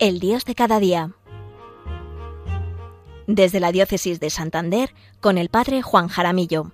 El 0.00 0.18
Dios 0.18 0.46
de 0.46 0.54
cada 0.54 0.80
día. 0.80 1.10
Desde 3.26 3.60
la 3.60 3.70
Diócesis 3.70 4.18
de 4.18 4.30
Santander, 4.30 4.94
con 5.20 5.36
el 5.36 5.50
Padre 5.50 5.82
Juan 5.82 6.08
Jaramillo. 6.08 6.72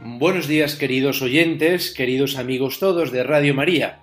Buenos 0.00 0.48
días 0.48 0.74
queridos 0.74 1.22
oyentes, 1.22 1.94
queridos 1.94 2.36
amigos 2.36 2.80
todos 2.80 3.12
de 3.12 3.22
Radio 3.22 3.54
María. 3.54 4.02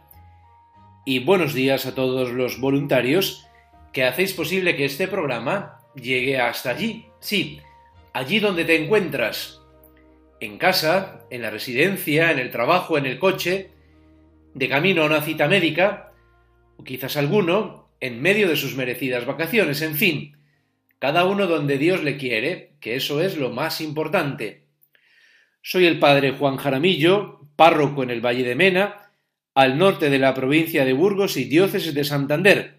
Y 1.06 1.20
buenos 1.20 1.54
días 1.54 1.86
a 1.86 1.96
todos 1.96 2.32
los 2.32 2.62
voluntarios 2.62 3.46
que 3.92 4.06
hacéis 4.06 4.32
posible 4.32 4.78
que 4.78 4.86
este 4.86 5.10
programa 5.10 5.80
llegue 5.96 6.40
hasta 6.40 6.70
allí. 6.70 7.08
Sí, 7.20 7.60
allí 8.14 8.40
donde 8.40 8.64
te 8.64 8.82
encuentras. 8.82 9.67
En 10.40 10.58
casa, 10.58 11.26
en 11.32 11.42
la 11.42 11.50
residencia, 11.50 12.32
en 12.32 12.40
el 12.40 12.52
trabajo, 12.52 12.98
en 12.98 13.06
el 13.06 13.18
coche, 13.18 13.72
de 14.54 14.70
camino 14.70 15.04
a 15.04 15.06
una 15.08 15.22
cita 15.22 15.48
médica, 15.48 16.12
o 16.78 16.84
quizás 16.84 17.18
alguno 17.18 17.90
en 18.00 18.22
medio 18.22 18.48
de 18.48 18.56
sus 18.56 18.76
merecidas 18.76 19.26
vacaciones, 19.26 19.82
en 19.82 19.96
fin, 19.96 20.38
cada 21.00 21.26
uno 21.26 21.48
donde 21.48 21.78
Dios 21.78 22.04
le 22.04 22.18
quiere, 22.18 22.76
que 22.80 22.96
eso 22.96 23.22
es 23.22 23.38
lo 23.38 23.50
más 23.50 23.82
importante. 23.82 24.68
Soy 25.62 25.86
el 25.86 26.00
padre 26.00 26.32
Juan 26.32 26.58
Jaramillo, 26.58 27.48
párroco 27.56 28.04
en 28.04 28.12
el 28.12 28.22
Valle 28.22 28.44
de 28.44 28.56
Mena, 28.56 29.12
al 29.56 29.80
norte 29.80 30.12
de 30.12 30.20
la 30.20 30.36
provincia 30.36 30.86
de 30.86 30.94
Burgos 30.94 31.36
y 31.36 31.46
diócesis 31.46 31.96
de 31.96 32.04
Santander. 32.04 32.78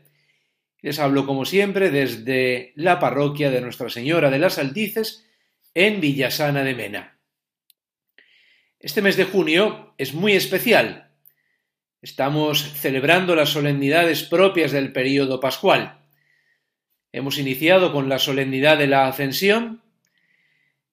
Les 0.80 1.00
hablo 1.00 1.26
como 1.26 1.44
siempre 1.44 1.90
desde 1.90 2.72
la 2.76 3.00
parroquia 3.00 3.50
de 3.50 3.60
Nuestra 3.60 3.88
Señora 3.88 4.30
de 4.30 4.38
las 4.38 4.58
Altices 4.58 5.26
en 5.74 6.00
Villasana 6.00 6.62
de 6.62 6.74
Mena. 6.76 7.17
Este 8.80 9.02
mes 9.02 9.16
de 9.16 9.24
junio 9.24 9.94
es 9.98 10.14
muy 10.14 10.34
especial. 10.34 11.10
Estamos 12.00 12.62
celebrando 12.74 13.34
las 13.34 13.48
solemnidades 13.48 14.22
propias 14.22 14.72
del 14.72 14.92
período 14.92 15.40
pascual. 15.40 16.06
Hemos 17.12 17.38
iniciado 17.38 17.92
con 17.92 18.08
la 18.08 18.18
solemnidad 18.18 18.78
de 18.78 18.86
la 18.86 19.08
Ascensión, 19.08 19.82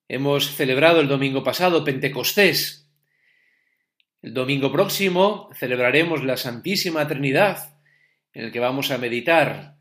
Hemos 0.08 0.54
celebrado 0.54 1.00
el 1.00 1.08
domingo 1.08 1.42
pasado 1.42 1.82
Pentecostés. 1.82 2.88
El 4.22 4.34
domingo 4.34 4.70
próximo 4.70 5.50
celebraremos 5.54 6.22
la 6.22 6.36
Santísima 6.36 7.08
Trinidad, 7.08 7.80
en 8.32 8.44
el 8.44 8.52
que 8.52 8.60
vamos 8.60 8.92
a 8.92 8.98
meditar 8.98 9.78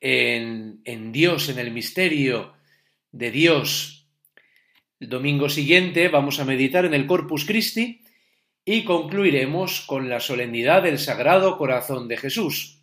en, 0.00 0.80
en 0.84 1.10
Dios, 1.10 1.48
en 1.48 1.58
el 1.58 1.72
misterio 1.72 2.54
de 3.10 3.32
Dios. 3.32 4.03
El 5.00 5.08
domingo 5.08 5.48
siguiente 5.48 6.08
vamos 6.08 6.38
a 6.38 6.44
meditar 6.44 6.84
en 6.84 6.94
el 6.94 7.06
Corpus 7.06 7.44
Christi 7.44 8.02
y 8.64 8.84
concluiremos 8.84 9.80
con 9.80 10.08
la 10.08 10.20
solemnidad 10.20 10.84
del 10.84 10.98
Sagrado 10.98 11.58
Corazón 11.58 12.06
de 12.06 12.16
Jesús. 12.16 12.78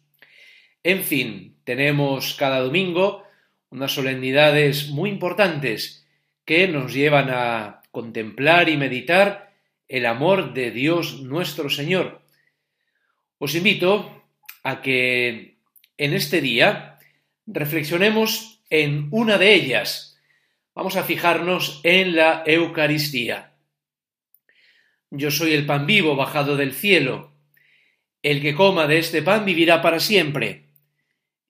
En 0.84 1.04
fin, 1.04 1.56
tenemos 1.64 2.36
cada 2.36 2.60
domingo 2.60 3.24
unas 3.70 3.94
solemnidades 3.94 4.90
muy 4.90 5.10
importantes 5.10 6.06
que 6.44 6.68
nos 6.68 6.94
llevan 6.94 7.30
a 7.30 7.82
contemplar 7.92 8.68
y 8.68 8.76
meditar 8.76 9.54
el 9.88 10.06
amor 10.06 10.54
de 10.54 10.72
Dios 10.72 11.22
nuestro 11.22 11.70
Señor. 11.70 12.22
Os 13.38 13.56
invito 13.56 14.24
a 14.64 14.82
que 14.82 15.58
en 15.98 16.14
este 16.14 16.42
día 16.42 17.00
reflexionemos 17.48 18.62
en 18.70 19.08
una 19.12 19.38
de 19.38 19.54
ellas. 19.54 20.11
Vamos 20.82 20.96
a 20.96 21.04
fijarnos 21.04 21.80
en 21.84 22.16
la 22.16 22.42
Eucaristía. 22.44 23.54
Yo 25.12 25.30
soy 25.30 25.54
el 25.54 25.68
pan 25.68 25.86
vivo 25.86 26.16
bajado 26.16 26.58
del 26.58 26.74
cielo. 26.74 27.36
El 28.24 28.42
que 28.42 28.56
coma 28.56 28.88
de 28.88 28.98
este 28.98 29.22
pan 29.22 29.46
vivirá 29.46 29.84
para 29.84 30.00
siempre. 30.00 30.70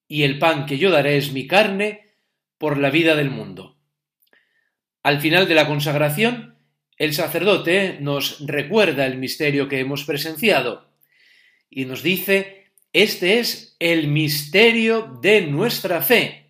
Y 0.06 0.24
el 0.24 0.38
pan 0.38 0.66
que 0.66 0.78
yo 0.78 0.92
daré 0.92 1.16
es 1.16 1.32
mi 1.32 1.48
carne 1.48 2.10
por 2.58 2.78
la 2.78 2.90
vida 2.90 3.16
del 3.16 3.30
mundo. 3.30 3.78
Al 5.02 5.22
final 5.22 5.48
de 5.48 5.56
la 5.56 5.66
consagración, 5.66 6.58
el 6.98 7.14
sacerdote 7.14 8.00
nos 8.02 8.46
recuerda 8.46 9.06
el 9.06 9.18
misterio 9.18 9.70
que 9.70 9.80
hemos 9.80 10.04
presenciado 10.04 10.92
y 11.70 11.86
nos 11.86 12.04
dice, 12.04 12.74
este 12.92 13.40
es 13.40 13.78
el 13.80 14.10
misterio 14.10 15.20
de 15.22 15.44
nuestra 15.44 16.02
fe. 16.02 16.48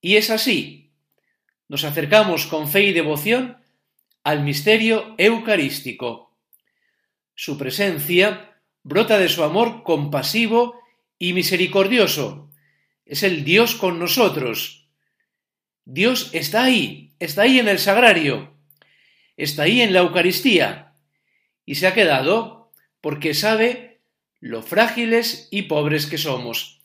Y 0.00 0.14
es 0.14 0.30
así, 0.30 0.85
nos 1.68 1.84
acercamos 1.84 2.46
con 2.46 2.68
fe 2.68 2.84
y 2.84 2.92
devoción 2.92 3.58
al 4.22 4.42
misterio 4.42 5.14
eucarístico. 5.18 6.36
Su 7.34 7.58
presencia 7.58 8.60
brota 8.82 9.18
de 9.18 9.28
su 9.28 9.42
amor 9.42 9.82
compasivo 9.82 10.80
y 11.18 11.32
misericordioso. 11.32 12.50
Es 13.04 13.22
el 13.22 13.44
Dios 13.44 13.74
con 13.74 13.98
nosotros. 13.98 14.88
Dios 15.84 16.30
está 16.32 16.64
ahí, 16.64 17.14
está 17.20 17.42
ahí 17.42 17.58
en 17.60 17.68
el 17.68 17.78
sagrario, 17.78 18.54
está 19.36 19.62
ahí 19.64 19.80
en 19.80 19.92
la 19.92 20.00
Eucaristía, 20.00 20.94
y 21.64 21.76
se 21.76 21.86
ha 21.86 21.94
quedado 21.94 22.72
porque 23.00 23.34
sabe 23.34 24.00
lo 24.40 24.62
frágiles 24.62 25.46
y 25.50 25.62
pobres 25.62 26.06
que 26.06 26.18
somos, 26.18 26.80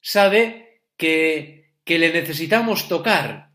sabe 0.00 0.80
que, 0.96 1.70
que 1.84 1.98
le 1.98 2.12
necesitamos 2.12 2.88
tocar, 2.88 3.47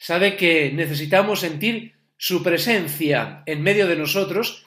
sabe 0.00 0.36
que 0.36 0.72
necesitamos 0.72 1.40
sentir 1.40 1.94
su 2.16 2.42
presencia 2.42 3.42
en 3.44 3.62
medio 3.62 3.86
de 3.86 3.96
nosotros, 3.96 4.64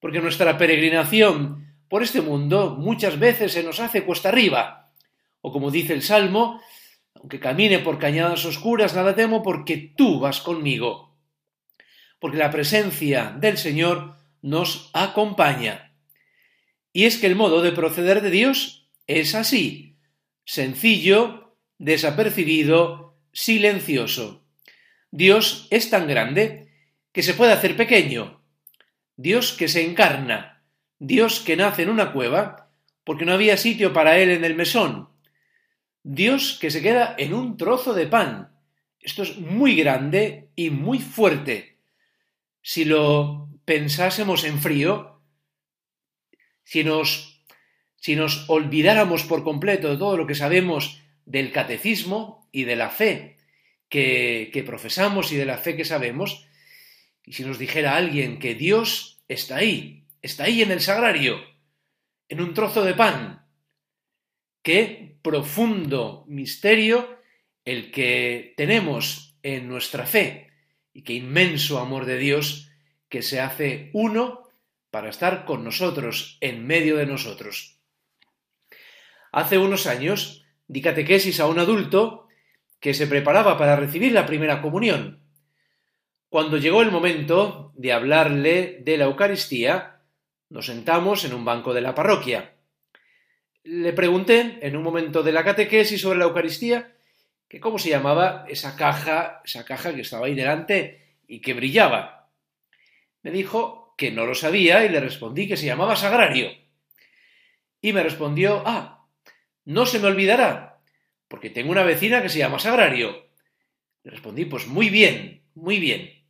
porque 0.00 0.20
nuestra 0.20 0.56
peregrinación 0.56 1.76
por 1.88 2.02
este 2.02 2.22
mundo 2.22 2.76
muchas 2.76 3.18
veces 3.18 3.52
se 3.52 3.62
nos 3.62 3.78
hace 3.78 4.04
cuesta 4.04 4.30
arriba, 4.30 4.90
o 5.42 5.52
como 5.52 5.70
dice 5.70 5.92
el 5.92 6.02
Salmo, 6.02 6.62
aunque 7.14 7.38
camine 7.38 7.80
por 7.80 7.98
cañadas 7.98 8.44
oscuras, 8.46 8.94
nada 8.94 9.14
temo 9.14 9.42
porque 9.42 9.92
tú 9.94 10.18
vas 10.18 10.40
conmigo. 10.40 11.14
Porque 12.18 12.38
la 12.38 12.50
presencia 12.50 13.36
del 13.38 13.58
Señor 13.58 14.16
nos 14.40 14.90
acompaña. 14.94 15.94
Y 16.92 17.04
es 17.04 17.18
que 17.18 17.26
el 17.26 17.36
modo 17.36 17.60
de 17.60 17.72
proceder 17.72 18.22
de 18.22 18.30
Dios 18.30 18.88
es 19.06 19.34
así, 19.34 19.98
sencillo, 20.44 21.54
desapercibido, 21.78 23.18
silencioso. 23.32 24.40
Dios 25.10 25.66
es 25.70 25.90
tan 25.90 26.06
grande 26.06 26.68
que 27.12 27.22
se 27.22 27.34
puede 27.34 27.52
hacer 27.52 27.76
pequeño. 27.76 28.42
Dios 29.16 29.52
que 29.52 29.68
se 29.68 29.84
encarna. 29.84 30.62
Dios 30.98 31.40
que 31.40 31.56
nace 31.56 31.82
en 31.82 31.90
una 31.90 32.12
cueva 32.12 32.70
porque 33.04 33.24
no 33.24 33.32
había 33.32 33.56
sitio 33.56 33.92
para 33.92 34.18
él 34.18 34.30
en 34.30 34.44
el 34.44 34.54
mesón. 34.54 35.08
Dios 36.02 36.58
que 36.60 36.70
se 36.70 36.80
queda 36.80 37.14
en 37.18 37.34
un 37.34 37.56
trozo 37.56 37.92
de 37.92 38.06
pan. 38.06 38.52
Esto 39.00 39.22
es 39.22 39.38
muy 39.38 39.74
grande 39.74 40.50
y 40.54 40.70
muy 40.70 40.98
fuerte. 40.98 41.78
Si 42.62 42.84
lo 42.84 43.48
pensásemos 43.64 44.44
en 44.44 44.60
frío, 44.60 45.20
si 46.62 46.84
nos, 46.84 47.42
si 47.96 48.14
nos 48.14 48.48
olvidáramos 48.48 49.24
por 49.24 49.42
completo 49.42 49.88
de 49.88 49.96
todo 49.96 50.16
lo 50.16 50.26
que 50.26 50.34
sabemos 50.34 51.02
del 51.24 51.50
catecismo 51.50 52.48
y 52.52 52.64
de 52.64 52.76
la 52.76 52.90
fe 52.90 53.39
que, 53.90 54.62
profesamos 54.64 55.32
y 55.32 55.36
de 55.36 55.44
la 55.44 55.58
fe 55.58 55.76
que 55.76 55.84
sabemos, 55.84 56.46
y 57.24 57.34
si 57.34 57.44
nos 57.44 57.58
dijera 57.58 57.96
alguien 57.96 58.38
que 58.38 58.54
Dios 58.54 59.20
está 59.28 59.56
ahí, 59.56 60.06
está 60.22 60.44
ahí 60.44 60.62
en 60.62 60.70
el 60.70 60.80
sagrario, 60.80 61.40
en 62.28 62.40
un 62.40 62.54
trozo 62.54 62.84
de 62.84 62.94
pan, 62.94 63.44
que 64.62 65.18
profundo 65.22 66.24
misterio 66.28 67.18
el 67.64 67.90
que 67.90 68.54
tenemos 68.56 69.36
en 69.42 69.68
nuestra 69.68 70.06
fe 70.06 70.50
y 70.92 71.02
qué 71.02 71.14
inmenso 71.14 71.78
amor 71.78 72.06
de 72.06 72.18
Dios 72.18 72.70
que 73.08 73.22
se 73.22 73.40
hace 73.40 73.90
uno 73.92 74.48
para 74.90 75.10
estar 75.10 75.44
con 75.44 75.64
nosotros, 75.64 76.38
en 76.40 76.66
medio 76.66 76.96
de 76.96 77.06
nosotros. 77.06 77.78
Hace 79.32 79.58
unos 79.58 79.86
años 79.86 80.44
di 80.66 80.82
catequesis 80.82 81.38
a 81.40 81.46
un 81.46 81.58
adulto 81.58 82.28
que 82.80 82.94
se 82.94 83.06
preparaba 83.06 83.56
para 83.58 83.76
recibir 83.76 84.12
la 84.12 84.26
primera 84.26 84.62
comunión. 84.62 85.20
Cuando 86.28 86.56
llegó 86.56 86.82
el 86.82 86.90
momento 86.90 87.72
de 87.76 87.92
hablarle 87.92 88.80
de 88.82 88.96
la 88.96 89.04
Eucaristía, 89.04 90.00
nos 90.48 90.66
sentamos 90.66 91.24
en 91.24 91.34
un 91.34 91.44
banco 91.44 91.74
de 91.74 91.80
la 91.80 91.94
parroquia 91.94 92.54
le 93.64 93.92
pregunté 93.92 94.58
en 94.62 94.76
un 94.76 94.82
momento 94.82 95.22
de 95.22 95.32
la 95.32 95.44
catequesis 95.44 96.00
sobre 96.00 96.18
la 96.18 96.24
Eucaristía 96.24 96.92
que 97.48 97.60
cómo 97.60 97.78
se 97.78 97.90
llamaba 97.90 98.44
esa 98.48 98.76
caja, 98.76 99.42
esa 99.44 99.64
caja 99.64 99.94
que 99.94 100.02
estaba 100.02 100.26
ahí 100.26 100.34
delante 100.34 101.16
y 101.26 101.40
que 101.40 101.54
brillaba. 101.54 102.30
Me 103.22 103.30
dijo 103.30 103.94
que 103.96 104.10
no 104.10 104.24
lo 104.24 104.34
sabía 104.34 104.84
y 104.84 104.88
le 104.88 105.00
respondí 105.00 105.48
que 105.48 105.56
se 105.56 105.66
llamaba 105.66 105.96
sagrario. 105.96 106.50
Y 107.82 107.92
me 107.92 108.02
respondió, 108.02 108.62
ah, 108.66 109.06
no 109.64 109.84
se 109.84 109.98
me 109.98 110.06
olvidará, 110.06 110.69
porque 111.30 111.48
tengo 111.48 111.70
una 111.70 111.84
vecina 111.84 112.20
que 112.20 112.28
se 112.28 112.40
llama 112.40 112.58
sagrario. 112.58 113.28
Le 114.02 114.10
respondí, 114.10 114.46
pues 114.46 114.66
muy 114.66 114.90
bien, 114.90 115.44
muy 115.54 115.78
bien. 115.78 116.24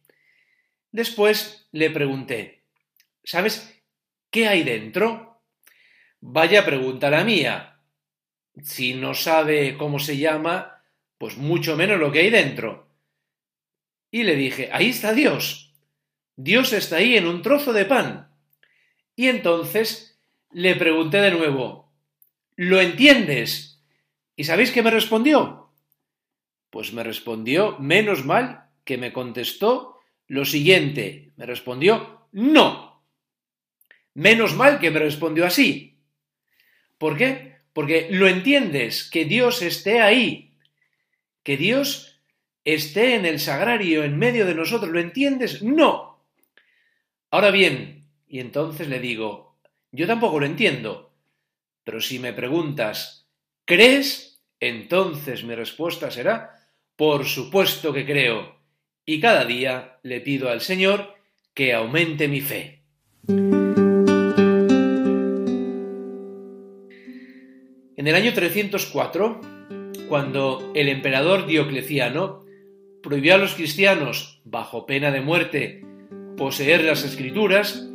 Después 0.93 1.69
le 1.73 1.89
pregunté, 1.89 2.65
¿sabes 3.25 3.83
qué 4.31 4.47
hay 4.47 4.63
dentro? 4.63 5.41
Vaya 6.21 6.67
pregunta 6.67 7.09
la 7.09 7.25
mía. 7.25 7.81
Si 8.63 8.93
no 8.93 9.15
sabe 9.15 9.79
cómo 9.79 9.99
se 9.99 10.19
llama, 10.19 10.83
pues 11.17 11.39
mucho 11.39 11.77
menos 11.77 11.99
lo 11.99 12.13
que 12.13 12.19
hay 12.19 12.31
dentro. 12.31 12.87
Y 14.11 14.25
le 14.25 14.37
dije, 14.37 14.69
ahí 14.71 14.91
está 14.91 15.15
Dios. 15.15 15.73
Dios 16.37 16.75
está 16.75 16.97
ahí 16.97 17.17
en 17.17 17.27
un 17.27 17.41
trozo 17.41 17.73
de 17.73 17.87
pan. 17.87 18.35
Y 19.17 19.29
entonces 19.29 20.21
le 20.51 20.77
pregunté 20.77 21.23
de 21.23 21.31
nuevo, 21.31 21.91
¿lo 22.55 22.83
entiendes? 22.83 23.70
¿Y 24.41 24.45
sabéis 24.45 24.73
qué 24.73 24.83
me 24.83 24.91
respondió? 24.91 25.69
Pues 26.71 26.95
me 26.95 27.05
respondió, 27.05 27.79
menos 27.79 28.25
mal 28.25 28.71
que 28.87 28.97
me 28.97 29.13
contestó 29.13 29.99
lo 30.29 30.47
siguiente. 30.47 31.33
Me 31.37 31.45
respondió, 31.45 32.27
no. 32.33 33.05
Menos 34.15 34.55
mal 34.55 34.81
que 34.81 34.91
me 34.91 34.99
respondió 34.99 35.45
así. 35.45 35.99
¿Por 36.97 37.19
qué? 37.19 37.57
Porque 37.75 38.09
lo 38.13 38.29
entiendes, 38.29 39.11
que 39.11 39.27
Dios 39.27 39.61
esté 39.61 40.01
ahí, 40.01 40.55
que 41.43 41.59
Dios 41.59 42.19
esté 42.65 43.17
en 43.17 43.27
el 43.27 43.41
sagrario, 43.41 44.05
en 44.05 44.19
medio 44.19 44.47
de 44.47 44.55
nosotros. 44.55 44.91
¿Lo 44.91 45.01
entiendes? 45.01 45.63
No. 45.63 46.25
Ahora 47.31 47.51
bien, 47.51 48.07
y 48.27 48.41
entonces 48.41 48.89
le 48.89 49.01
digo, 49.01 49.59
yo 49.93 50.07
tampoco 50.07 50.41
lo 50.41 50.47
entiendo, 50.47 51.13
pero 51.85 52.01
si 52.01 52.19
me 52.19 52.33
preguntas, 52.33 53.29
¿crees? 53.67 54.30
Entonces 54.61 55.43
mi 55.43 55.55
respuesta 55.55 56.11
será, 56.11 56.69
por 56.95 57.25
supuesto 57.25 57.95
que 57.95 58.05
creo, 58.05 58.57
y 59.07 59.19
cada 59.19 59.47
día 59.47 59.99
le 60.03 60.21
pido 60.21 60.51
al 60.51 60.61
Señor 60.61 61.15
que 61.55 61.73
aumente 61.73 62.29
mi 62.29 62.43
fe. 62.43 62.83
En 67.97 68.07
el 68.07 68.15
año 68.15 68.33
304, 68.33 69.41
cuando 70.09 70.73
el 70.75 70.89
emperador 70.89 71.47
Diocleciano 71.47 72.45
prohibió 73.03 73.35
a 73.35 73.39
los 73.39 73.55
cristianos, 73.55 74.41
bajo 74.45 74.87
pena 74.87 75.11
de 75.11 75.21
muerte, 75.21 75.85
poseer 76.37 76.85
las 76.85 77.05
escrituras, 77.05 77.89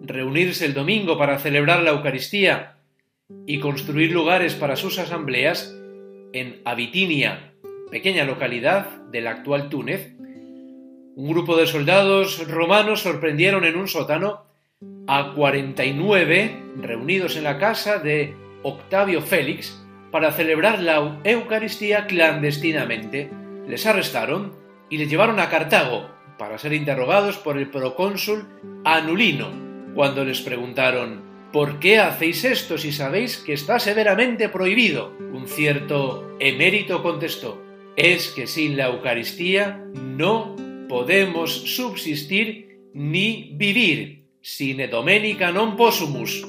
reunirse 0.00 0.66
el 0.66 0.74
domingo 0.74 1.16
para 1.16 1.38
celebrar 1.38 1.82
la 1.82 1.90
Eucaristía 1.90 2.78
y 3.46 3.60
construir 3.60 4.12
lugares 4.12 4.54
para 4.54 4.76
sus 4.76 4.98
asambleas, 4.98 5.74
en 6.32 6.60
Abitinia, 6.64 7.52
pequeña 7.90 8.24
localidad 8.24 8.86
del 9.10 9.26
actual 9.26 9.68
Túnez, 9.68 10.14
un 11.14 11.28
grupo 11.28 11.56
de 11.56 11.66
soldados 11.66 12.48
romanos 12.48 13.02
sorprendieron 13.02 13.64
en 13.64 13.76
un 13.76 13.86
sótano 13.86 14.46
a 15.06 15.32
49 15.34 16.62
reunidos 16.80 17.36
en 17.36 17.44
la 17.44 17.58
casa 17.58 17.98
de 17.98 18.34
Octavio 18.62 19.20
Félix 19.20 19.78
para 20.10 20.32
celebrar 20.32 20.80
la 20.80 21.20
Eucaristía 21.24 22.06
clandestinamente. 22.06 23.30
Les 23.66 23.84
arrestaron 23.86 24.54
y 24.88 24.98
les 24.98 25.10
llevaron 25.10 25.38
a 25.40 25.48
Cartago 25.48 26.08
para 26.38 26.58
ser 26.58 26.72
interrogados 26.72 27.36
por 27.38 27.58
el 27.58 27.70
procónsul 27.70 28.46
Anulino. 28.84 29.48
Cuando 29.94 30.24
les 30.24 30.40
preguntaron 30.40 31.31
¿Por 31.52 31.80
qué 31.80 31.98
hacéis 31.98 32.44
esto 32.44 32.78
si 32.78 32.92
sabéis 32.92 33.36
que 33.36 33.52
está 33.52 33.78
severamente 33.78 34.48
prohibido? 34.48 35.12
Un 35.34 35.46
cierto 35.46 36.34
emérito 36.40 37.02
contestó, 37.02 37.62
es 37.94 38.28
que 38.28 38.46
sin 38.46 38.78
la 38.78 38.86
Eucaristía 38.86 39.84
no 39.94 40.56
podemos 40.88 41.52
subsistir 41.76 42.80
ni 42.94 43.52
vivir, 43.52 44.24
sine 44.40 44.88
domenica 44.88 45.52
non 45.52 45.76
possumus. 45.76 46.40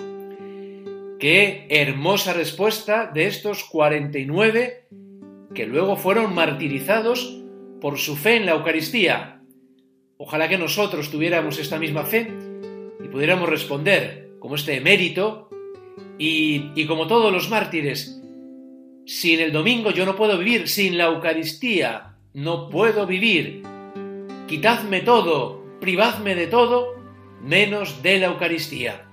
Qué 1.19 1.67
hermosa 1.67 2.31
respuesta 2.31 3.11
de 3.11 3.27
estos 3.27 3.67
49 3.67 4.88
que 5.53 5.67
luego 5.67 6.00
fueron 6.00 6.31
martirizados 6.33 7.44
por 7.83 8.00
su 8.00 8.15
fe 8.15 8.38
en 8.38 8.45
la 8.47 8.53
Eucaristía. 8.53 9.44
Ojalá 10.15 10.47
que 10.47 10.57
nosotros 10.57 11.11
tuviéramos 11.11 11.59
esta 11.59 11.77
misma 11.77 12.03
fe 12.03 12.31
y 13.03 13.07
pudiéramos 13.09 13.50
responder 13.50 14.22
como 14.43 14.55
este 14.55 14.75
emérito 14.75 15.47
y, 16.19 16.71
y 16.75 16.85
como 16.85 17.07
todos 17.07 17.31
los 17.31 17.49
mártires. 17.49 18.21
Sin 19.05 19.39
el 19.39 19.53
domingo 19.53 19.91
yo 19.91 20.05
no 20.05 20.17
puedo 20.17 20.37
vivir, 20.37 20.67
sin 20.67 20.97
la 20.97 21.05
Eucaristía 21.05 22.17
no 22.33 22.69
puedo 22.69 23.07
vivir. 23.07 23.63
Quitadme 24.45 24.99
todo, 24.99 25.63
privadme 25.79 26.35
de 26.35 26.47
todo, 26.47 26.93
menos 27.41 28.03
de 28.03 28.19
la 28.19 28.25
Eucaristía. 28.25 29.05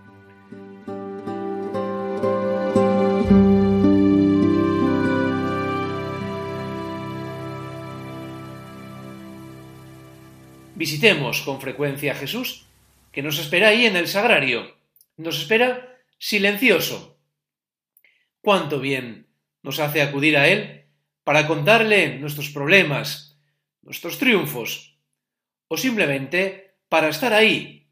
Visitemos 10.74 11.42
con 11.42 11.60
frecuencia 11.60 12.10
a 12.10 12.16
Jesús, 12.16 12.66
que 13.12 13.22
nos 13.22 13.38
espera 13.38 13.68
ahí 13.68 13.86
en 13.86 13.94
el 13.94 14.08
sagrario. 14.08 14.79
Nos 15.20 15.38
espera 15.38 15.98
silencioso. 16.16 17.18
Cuánto 18.40 18.80
bien 18.80 19.26
nos 19.62 19.78
hace 19.78 20.00
acudir 20.00 20.38
a 20.38 20.48
Él 20.48 20.86
para 21.24 21.46
contarle 21.46 22.18
nuestros 22.18 22.48
problemas, 22.48 23.38
nuestros 23.82 24.18
triunfos, 24.18 24.96
o 25.68 25.76
simplemente 25.76 26.72
para 26.88 27.10
estar 27.10 27.34
ahí. 27.34 27.86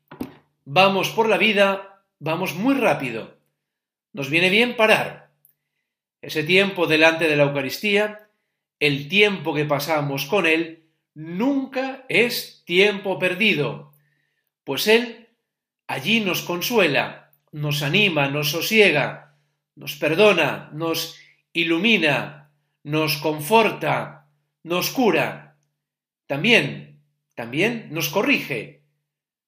Vamos 0.64 1.10
por 1.10 1.28
la 1.28 1.36
vida, 1.36 2.02
vamos 2.18 2.54
muy 2.54 2.74
rápido. 2.74 3.36
Nos 4.14 4.30
viene 4.30 4.48
bien 4.48 4.74
parar. 4.74 5.30
Ese 6.22 6.44
tiempo 6.44 6.86
delante 6.86 7.28
de 7.28 7.36
la 7.36 7.42
Eucaristía, 7.42 8.30
el 8.80 9.06
tiempo 9.06 9.52
que 9.52 9.66
pasamos 9.66 10.24
con 10.24 10.46
Él, 10.46 10.88
nunca 11.12 12.06
es 12.08 12.62
tiempo 12.64 13.18
perdido, 13.18 13.92
pues 14.64 14.88
Él 14.88 15.28
allí 15.88 16.20
nos 16.20 16.42
consuela, 16.42 17.27
nos 17.52 17.82
anima, 17.82 18.28
nos 18.28 18.50
sosiega, 18.50 19.36
nos 19.74 19.96
perdona, 19.96 20.70
nos 20.72 21.18
ilumina, 21.52 22.50
nos 22.84 23.16
conforta, 23.18 24.28
nos 24.62 24.90
cura. 24.90 25.56
También, 26.26 27.00
también 27.34 27.88
nos 27.90 28.08
corrige, 28.08 28.82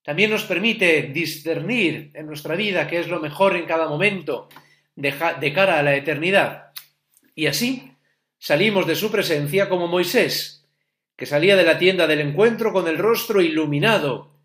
también 0.03 0.31
nos 0.31 0.45
permite 0.45 1.03
discernir 1.03 2.11
en 2.15 2.27
nuestra 2.27 2.57
vida 2.57 2.87
qué 2.87 3.01
es 3.01 3.09
lo 3.09 3.21
mejor 3.21 3.57
en 3.57 3.67
cada 3.67 3.89
momento 3.89 4.49
de, 4.97 5.53
cara 5.53 5.79
a 5.79 5.83
la 5.83 5.95
eternidad. 5.95 6.73
Y 7.35 7.47
así 7.47 7.93
salimos 8.39 8.87
de 8.87 8.97
su 8.97 9.11
presencia 9.11 9.69
como 9.69 9.87
Moisés, 9.87 10.67
que 11.17 11.27
salía 11.27 11.57
de 11.57 11.65
la 11.65 11.79
tienda 11.79 12.07
del 12.07 12.21
encuentro 12.21 12.73
con 12.73 12.89
el 12.89 12.99
rostro 12.99 13.43
iluminado, 13.43 14.39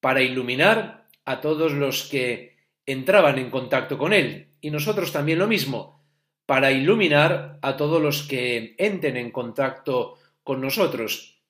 para 0.00 0.22
iluminar 0.22 1.06
a 1.24 1.40
todos 1.40 1.72
los 1.72 2.04
que 2.04 2.55
entraban 2.86 3.38
en 3.38 3.50
contacto 3.50 3.98
con 3.98 4.12
él, 4.12 4.48
y 4.60 4.70
nosotros 4.70 5.12
también 5.12 5.38
lo 5.38 5.46
mismo, 5.46 6.04
para 6.46 6.70
iluminar 6.70 7.58
a 7.60 7.76
todos 7.76 8.00
los 8.00 8.22
que 8.22 8.74
entren 8.78 9.16
en 9.16 9.32
contacto 9.32 10.16
con 10.44 10.60
nosotros. 10.60 11.42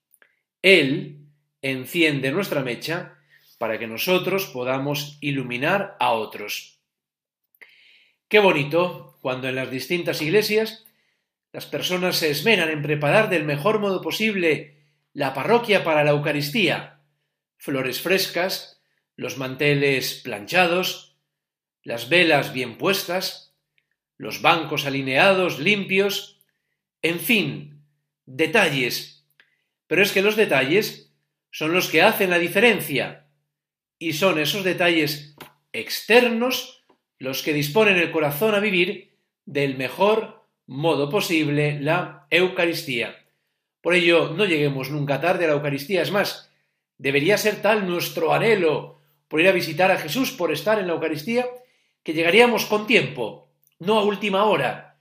Él 0.62 1.19
enciende 1.61 2.33
nuestra 2.33 2.62
mecha 2.62 3.19
para 3.59 3.78
que 3.78 3.87
nosotros 3.87 4.47
podamos 4.47 5.19
iluminar 5.21 5.97
a 6.00 6.12
otros. 6.12 6.81
Qué 8.28 8.38
bonito 8.38 9.19
cuando 9.21 9.49
en 9.49 9.55
las 9.55 9.71
distintas 9.71 10.21
iglesias 10.23 10.85
las 11.52 11.66
personas 11.66 12.16
se 12.16 12.31
esmeran 12.31 12.71
en 12.71 12.83
preparar 12.83 13.31
del 13.31 13.45
mejor 13.45 13.78
modo 13.78 14.00
posible 14.02 14.76
la 15.12 15.33
parroquia 15.33 15.85
para 15.85 16.05
la 16.05 16.11
Eucaristía. 16.11 17.00
Flores 17.57 18.00
frescas, 18.00 18.83
los 19.16 19.38
manteles 19.38 20.21
planchados, 20.23 21.06
las 21.87 22.09
velas 22.09 22.52
bien 22.52 22.78
puestas, 22.78 23.55
los 24.19 24.43
bancos 24.43 24.87
alineados, 24.87 25.61
limpios, 25.61 26.40
en 27.00 27.21
fin, 27.21 27.81
detalles. 28.25 29.25
Pero 29.87 30.02
es 30.02 30.11
que 30.11 30.21
los 30.21 30.35
detalles 30.35 31.12
son 31.52 31.73
los 31.73 31.88
que 31.88 32.02
hacen 32.02 32.31
la 32.31 32.40
diferencia, 32.40 33.28
y 34.00 34.14
son 34.14 34.40
esos 34.40 34.64
detalles 34.64 35.37
externos 35.73 36.85
los 37.21 37.45
que 37.45 37.52
disponen 37.52 37.99
el 37.99 38.11
corazón 38.11 38.57
a 38.57 38.61
vivir 38.61 39.16
del 39.45 39.76
mejor 39.76 40.45
modo 40.66 41.09
posible 41.09 41.78
la 41.81 42.26
Eucaristía. 42.31 43.28
Por 43.81 43.95
ello, 43.95 44.35
no 44.37 44.45
lleguemos 44.45 44.90
nunca 44.90 45.21
tarde 45.21 45.45
a 45.45 45.49
la 45.49 45.55
Eucaristía. 45.55 46.02
Es 46.02 46.11
más, 46.11 46.50
debería 46.99 47.38
ser 47.38 47.62
tal 47.62 47.87
nuestro 47.87 48.35
anhelo 48.35 48.99
por 49.28 49.40
ir 49.40 49.47
a 49.47 49.52
visitar 49.52 49.93
a 49.93 49.99
Jesús, 49.99 50.33
por 50.33 50.52
estar 50.52 50.81
en 50.81 50.88
la 50.88 50.95
Eucaristía, 50.95 51.47
que 52.07 52.15
llegaríamos 52.15 52.67
con 52.67 52.87
tiempo, 52.87 53.49
no 53.81 53.99
a 53.99 54.05
última 54.05 54.45
hora. 54.45 54.97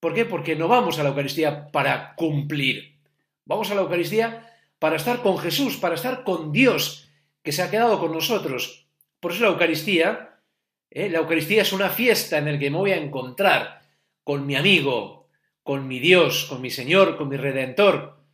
¿Por 0.00 0.14
qué? 0.14 0.24
Porque 0.24 0.56
no 0.56 0.66
vamos 0.66 0.98
a 0.98 1.02
la 1.02 1.10
Eucaristía 1.10 1.70
para 1.70 2.14
cumplir. 2.14 2.96
Vamos 3.44 3.70
a 3.70 3.74
la 3.74 3.82
Eucaristía 3.82 4.50
para 4.78 4.96
estar 4.96 5.20
con 5.20 5.36
Jesús, 5.36 5.76
para 5.76 5.94
estar 5.94 6.24
con 6.24 6.50
Dios, 6.50 7.10
que 7.42 7.52
se 7.52 7.60
ha 7.60 7.70
quedado 7.70 8.00
con 8.00 8.12
nosotros. 8.12 8.88
Por 9.20 9.32
eso 9.32 9.42
la 9.42 9.50
Eucaristía, 9.50 10.40
¿eh? 10.88 11.10
la 11.10 11.18
Eucaristía 11.18 11.60
es 11.60 11.74
una 11.74 11.90
fiesta 11.90 12.38
en 12.38 12.46
la 12.46 12.58
que 12.58 12.70
me 12.70 12.78
voy 12.78 12.92
a 12.92 12.96
encontrar 12.96 13.82
con 14.24 14.46
mi 14.46 14.56
amigo, 14.56 15.28
con 15.62 15.86
mi 15.86 15.98
Dios, 15.98 16.46
con 16.46 16.62
mi 16.62 16.70
Señor, 16.70 17.18
con 17.18 17.28
mi 17.28 17.36
Redentor, 17.36 18.24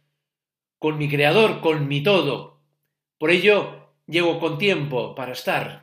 con 0.79 0.99
mi 0.99 1.09
Creador, 1.09 1.61
con 1.61 1.89
mi 1.89 2.05
todo. 2.05 2.61
Por 3.19 3.33
ello, 3.33 3.91
llego 4.07 4.39
con 4.39 4.57
tiempo 4.57 5.17
para 5.17 5.33
estar 5.33 5.81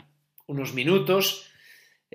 unos 0.48 0.74
minutos 0.74 1.52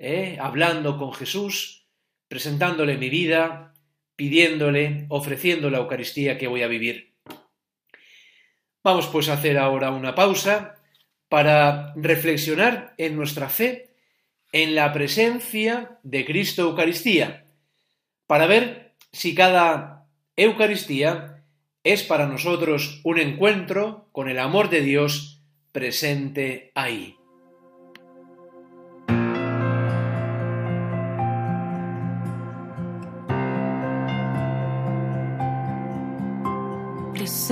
¿eh? 0.01 0.37
hablando 0.41 0.97
con 0.97 1.13
Jesús, 1.13 1.85
presentándole 2.27 2.97
mi 2.97 3.09
vida, 3.09 3.73
pidiéndole, 4.15 5.05
ofreciendo 5.09 5.69
la 5.69 5.77
Eucaristía 5.77 6.37
que 6.37 6.47
voy 6.47 6.63
a 6.63 6.67
vivir. 6.67 7.13
Vamos 8.83 9.07
pues 9.07 9.29
a 9.29 9.33
hacer 9.33 9.57
ahora 9.57 9.91
una 9.91 10.15
pausa 10.15 10.75
para 11.29 11.93
reflexionar 11.95 12.93
en 12.97 13.15
nuestra 13.15 13.47
fe 13.47 13.91
en 14.51 14.75
la 14.75 14.91
presencia 14.91 15.99
de 16.03 16.25
Cristo 16.25 16.63
Eucaristía, 16.63 17.45
para 18.27 18.47
ver 18.47 18.95
si 19.11 19.33
cada 19.35 20.07
Eucaristía 20.35 21.43
es 21.83 22.03
para 22.03 22.27
nosotros 22.27 23.01
un 23.03 23.19
encuentro 23.19 24.09
con 24.11 24.29
el 24.29 24.39
amor 24.39 24.69
de 24.69 24.81
Dios 24.81 25.41
presente 25.71 26.71
ahí. 26.75 27.20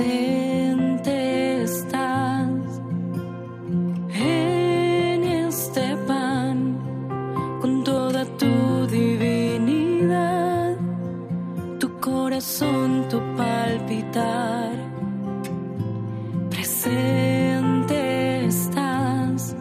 Presente 0.00 1.62
estás 1.62 2.48
en 4.14 5.24
este 5.24 5.94
pan 6.08 6.78
con 7.60 7.84
toda 7.84 8.24
tu 8.38 8.86
divinidad, 8.86 10.78
tu 11.78 12.00
corazón, 12.00 13.08
tu 13.10 13.20
palpitar. 13.36 14.72
Presente 16.48 17.98
estás, 18.46 19.54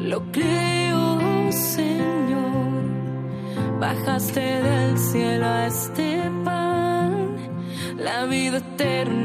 lo 0.00 0.22
creo, 0.32 1.52
Señor. 1.52 2.84
Bajaste 3.80 4.40
del 4.40 4.96
cielo 4.96 5.44
a 5.44 5.66
este 5.66 6.22
pan, 6.42 7.36
la 7.98 8.24
vida 8.24 8.56
eterna 8.58 9.15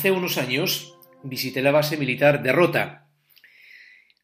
Hace 0.00 0.12
unos 0.12 0.38
años 0.38 0.96
visité 1.22 1.60
la 1.60 1.72
base 1.72 1.98
militar 1.98 2.42
de 2.42 2.52
Rota. 2.52 3.10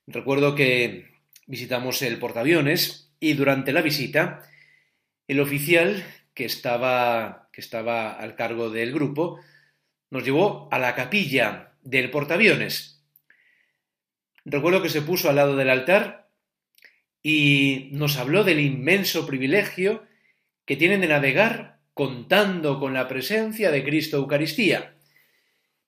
Recuerdo 0.07 0.55
que 0.55 1.11
visitamos 1.47 2.01
el 2.01 2.19
portaaviones 2.19 3.13
y 3.21 3.35
durante 3.35 3.75
la 3.75 3.83
visita 3.83 4.41
el 5.29 5.39
oficial 5.39 6.03
que 6.33 6.47
estaba, 6.47 7.51
que 7.53 7.61
estaba 7.61 8.13
al 8.13 8.37
cargo 8.37 8.71
del 8.71 8.95
grupo 8.95 9.39
nos 10.09 10.25
llevó 10.25 10.71
a 10.73 10.79
la 10.79 10.95
capilla 10.95 11.75
del 11.83 12.11
portaaviones. 12.11 13.05
Recuerdo 14.47 14.81
que 14.81 14.89
se 14.89 15.03
puso 15.03 15.29
al 15.29 15.37
lado 15.37 15.57
del 15.57 15.69
altar 15.69 16.31
y 17.23 17.91
nos 17.93 18.17
habló 18.17 18.45
del 18.45 18.61
inmenso 18.61 19.27
privilegio 19.27 20.07
que 20.65 20.77
tienen 20.77 21.03
de 21.03 21.09
navegar 21.09 21.81
contando 21.93 22.81
con 22.81 22.95
la 22.95 23.09
presencia 23.09 23.71
de 23.71 23.85
Cristo 23.85 24.17
Eucaristía. 24.17 24.96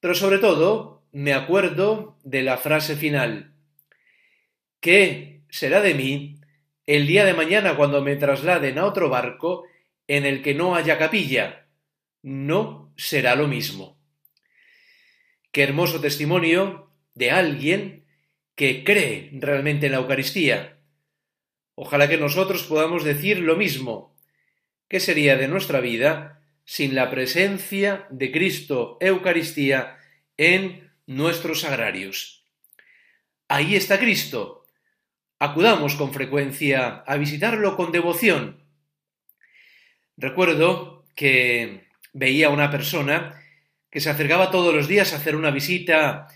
Pero 0.01 0.15
sobre 0.15 0.39
todo, 0.39 1.03
me 1.13 1.33
acuerdo 1.33 2.19
de 2.23 2.43
la 2.43 2.57
frase 2.57 2.97
final. 2.97 3.53
¿Qué 4.81 5.43
será 5.49 5.81
de 5.81 5.95
mí 5.95 6.41
el 6.87 7.07
día 7.07 7.25
de 7.25 7.35
mañana 7.35 7.77
cuando 7.77 8.03
me 8.03 8.17
trasladen 8.17 8.79
a 8.79 8.85
otro 8.85 9.09
barco 9.09 9.65
en 10.07 10.25
el 10.25 10.43
que 10.43 10.55
no 10.55 10.77
haya 10.77 10.99
capilla? 10.99 11.67
No 12.23 12.93
será 12.97 13.35
lo 13.35 13.49
mismo. 13.49 13.99
Qué 15.51 15.65
hermoso 15.65 16.01
testimonio 16.01 16.93
de 17.15 17.31
alguien 17.31 18.05
que 18.55 18.85
cree 18.85 19.31
realmente 19.33 19.87
en 19.87 19.93
la 19.93 19.99
Eucaristía. 19.99 20.79
Ojalá 21.75 22.09
que 22.09 22.19
nosotros 22.19 22.65
podamos 22.65 23.05
decir 23.05 23.39
lo 23.41 23.57
mismo. 23.57 24.17
¿Qué 24.89 25.01
sería 25.01 25.37
de 25.37 25.49
nuestra 25.49 25.81
vida 25.81 26.38
sin 26.69 26.95
la 26.95 27.09
presencia 27.09 28.07
de 28.11 28.31
Cristo 28.31 28.99
Eucaristía 29.01 29.97
en 30.37 30.93
nuestros 31.07 31.63
sagrarios? 31.63 32.45
Ahí 33.49 33.75
está 33.75 33.99
Cristo. 33.99 34.67
Acudamos 35.39 35.95
con 35.95 36.13
frecuencia 36.13 36.97
a 37.07 37.17
visitarlo 37.17 37.75
con 37.75 37.91
devoción. 37.91 38.63
Recuerdo 40.19 41.07
que 41.17 41.87
veía 42.13 42.49
a 42.49 42.51
una 42.51 42.71
persona 42.71 43.43
que 43.91 44.01
se 44.01 44.11
acercaba 44.11 44.51
todos 44.51 44.75
los 44.75 44.89
días 44.89 45.15
a 45.15 45.17
hacer 45.17 45.37
una 45.37 45.51
visita 45.51 46.27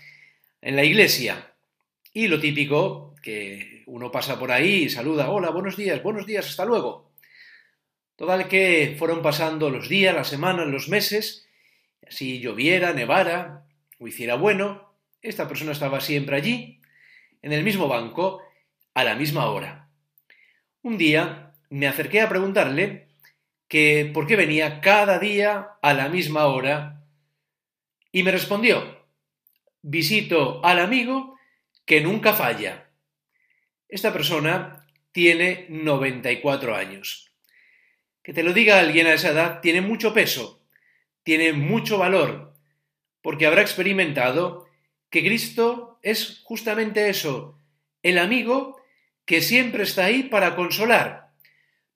en 0.63 0.75
la 0.75 0.83
iglesia. 0.83 1.53
Y 2.11 2.27
lo 2.27 2.39
típico, 2.39 3.13
que 3.21 3.83
uno 3.85 4.09
pasa 4.09 4.39
por 4.39 4.51
ahí 4.51 4.85
y 4.85 4.89
saluda, 4.89 5.29
hola, 5.29 5.51
buenos 5.51 5.77
días, 5.77 6.01
buenos 6.01 6.25
días, 6.25 6.47
hasta 6.47 6.65
luego. 6.65 7.12
Total 8.15 8.47
que 8.47 8.95
fueron 8.97 9.21
pasando 9.21 9.69
los 9.69 9.89
días, 9.89 10.15
las 10.15 10.27
semanas, 10.27 10.67
los 10.67 10.87
meses, 10.87 11.47
así 12.07 12.39
lloviera, 12.39 12.93
nevara 12.93 13.65
o 13.99 14.07
hiciera 14.07 14.35
bueno, 14.35 14.93
esta 15.21 15.47
persona 15.47 15.71
estaba 15.71 15.99
siempre 16.01 16.35
allí, 16.35 16.79
en 17.41 17.53
el 17.53 17.63
mismo 17.63 17.87
banco, 17.87 18.41
a 18.93 19.03
la 19.03 19.15
misma 19.15 19.47
hora. 19.47 19.89
Un 20.81 20.97
día 20.97 21.53
me 21.69 21.87
acerqué 21.87 22.21
a 22.21 22.29
preguntarle 22.29 23.07
que 23.67 24.11
por 24.13 24.27
qué 24.27 24.35
venía 24.35 24.81
cada 24.81 25.17
día 25.17 25.71
a 25.81 25.93
la 25.93 26.09
misma 26.09 26.45
hora 26.45 27.03
y 28.11 28.21
me 28.21 28.31
respondió, 28.31 29.07
visito 29.81 30.63
al 30.63 30.79
amigo 30.79 31.39
que 31.85 32.01
nunca 32.01 32.33
falla. 32.33 32.91
Esta 33.89 34.13
persona 34.13 34.85
tiene 35.11 35.65
94 35.69 36.75
años. 36.75 37.32
Que 38.23 38.33
te 38.33 38.41
lo 38.41 38.53
diga 38.53 38.79
alguien 38.79 39.05
a 39.05 39.13
esa 39.13 39.29
edad 39.29 39.59
tiene 39.61 39.81
mucho 39.81 40.13
peso, 40.13 40.65
tiene 41.23 41.53
mucho 41.53 41.97
valor, 41.97 42.53
porque 43.21 43.45
habrá 43.45 43.61
experimentado 43.61 44.65
que 45.09 45.23
Cristo 45.23 45.99
es 46.01 46.41
justamente 46.43 47.09
eso, 47.09 47.59
el 48.01 48.17
amigo 48.17 48.81
que 49.25 49.41
siempre 49.41 49.83
está 49.83 50.05
ahí 50.05 50.23
para 50.23 50.55
consolar, 50.55 51.31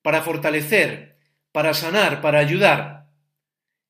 para 0.01 0.21
fortalecer, 0.21 1.17
para 1.51 1.73
sanar, 1.73 2.21
para 2.21 2.39
ayudar. 2.39 3.07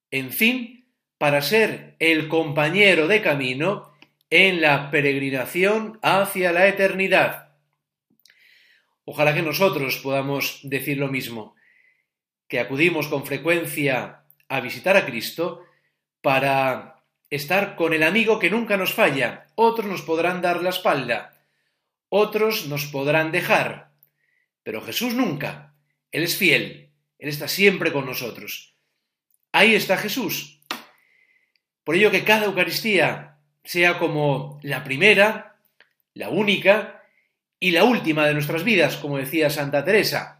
En 0.10 0.32
fin, 0.32 0.88
para 1.18 1.42
ser 1.42 1.96
el 2.00 2.28
compañero 2.28 3.08
de 3.08 3.22
camino 3.22 3.92
en 4.30 4.62
la 4.62 4.90
peregrinación 4.92 6.00
hacia 6.02 6.52
la 6.52 6.68
eternidad. 6.68 7.56
Ojalá 9.04 9.34
que 9.34 9.42
nosotros 9.42 9.98
podamos 9.98 10.60
decir 10.64 10.98
lo 10.98 11.08
mismo, 11.08 11.57
que 12.48 12.60
acudimos 12.60 13.08
con 13.08 13.26
frecuencia 13.26 14.24
a 14.48 14.60
visitar 14.62 14.96
a 14.98 15.06
Cristo 15.06 15.66
para 16.22 17.04
estar 17.30 17.76
con 17.76 17.94
el 17.94 18.04
amigo 18.04 18.40
que 18.40 18.50
nunca 18.50 18.78
nos 18.78 18.94
falla. 18.94 19.48
Otros 19.56 19.88
nos 19.88 20.02
podrán 20.02 20.42
dar 20.42 20.62
la 20.64 20.70
espalda, 20.70 21.38
otros 22.10 22.68
nos 22.68 22.86
podrán 22.86 23.32
dejar, 23.32 23.92
pero 24.64 24.82
Jesús 24.82 25.14
nunca. 25.14 25.74
Él 26.12 26.24
es 26.24 26.38
fiel, 26.38 26.92
Él 27.20 27.30
está 27.30 27.48
siempre 27.48 27.92
con 27.92 28.06
nosotros. 28.06 28.76
Ahí 29.52 29.76
está 29.76 29.98
Jesús. 29.98 30.62
Por 31.84 31.96
ello 31.96 32.12
que 32.12 32.24
cada 32.24 32.46
Eucaristía 32.46 33.38
sea 33.64 33.98
como 33.98 34.60
la 34.62 34.84
primera, 34.84 35.58
la 36.14 36.30
única 36.30 37.04
y 37.60 37.72
la 37.72 37.84
última 37.84 38.28
de 38.28 38.34
nuestras 38.34 38.64
vidas, 38.64 38.98
como 38.98 39.18
decía 39.18 39.50
Santa 39.50 39.84
Teresa. 39.84 40.37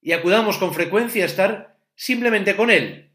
Y 0.00 0.12
acudamos 0.12 0.58
con 0.58 0.74
frecuencia 0.74 1.24
a 1.24 1.26
estar 1.26 1.76
simplemente 1.94 2.56
con 2.56 2.70
Él. 2.70 3.10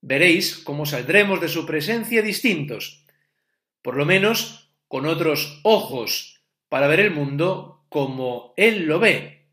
Veréis 0.00 0.56
cómo 0.56 0.86
saldremos 0.86 1.40
de 1.40 1.48
su 1.48 1.66
presencia 1.66 2.22
distintos, 2.22 3.04
por 3.82 3.96
lo 3.96 4.04
menos 4.04 4.72
con 4.88 5.06
otros 5.06 5.60
ojos, 5.62 6.42
para 6.68 6.86
ver 6.86 7.00
el 7.00 7.10
mundo 7.10 7.84
como 7.88 8.54
Él 8.56 8.86
lo 8.86 8.98
ve 8.98 9.46